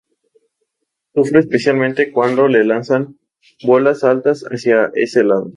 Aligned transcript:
Sufre 1.13 1.41
especialmente 1.41 2.11
cuando 2.11 2.47
le 2.47 2.65
lanzan 2.65 3.19
bolas 3.63 4.03
altas 4.03 4.43
hacia 4.49 4.89
ese 4.95 5.23
lado. 5.23 5.47